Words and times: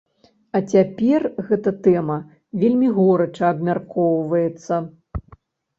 А 0.59 0.61
цяпер 0.75 1.21
гэта 1.49 1.75
тэма 1.89 2.17
вельмі 2.65 2.87
горача 2.97 3.45
абмяркоўваецца. 3.53 4.85